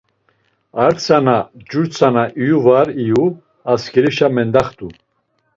A 0.85 0.87
tzana 0.97 1.37
cu 1.69 1.81
tzana 1.93 2.23
iyu 2.41 2.57
var 2.65 2.87
iyu 3.03 3.23
asǩerişa 3.71 4.27
mendaxt̆u. 4.35 4.87